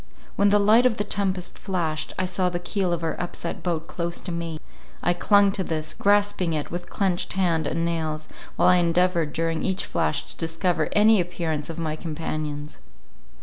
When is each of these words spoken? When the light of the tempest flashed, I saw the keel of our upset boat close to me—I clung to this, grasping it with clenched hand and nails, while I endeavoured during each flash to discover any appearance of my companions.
When 0.35 0.49
the 0.49 0.57
light 0.57 0.87
of 0.87 0.97
the 0.97 1.03
tempest 1.03 1.59
flashed, 1.59 2.11
I 2.17 2.25
saw 2.25 2.49
the 2.49 2.57
keel 2.57 2.91
of 2.91 3.03
our 3.03 3.13
upset 3.21 3.61
boat 3.61 3.85
close 3.87 4.19
to 4.21 4.31
me—I 4.31 5.13
clung 5.13 5.51
to 5.51 5.63
this, 5.63 5.93
grasping 5.93 6.53
it 6.53 6.71
with 6.71 6.89
clenched 6.89 7.33
hand 7.33 7.67
and 7.67 7.85
nails, 7.85 8.27
while 8.55 8.69
I 8.69 8.77
endeavoured 8.77 9.31
during 9.31 9.61
each 9.61 9.85
flash 9.85 10.25
to 10.25 10.37
discover 10.37 10.89
any 10.93 11.21
appearance 11.21 11.69
of 11.69 11.77
my 11.77 11.95
companions. 11.95 12.79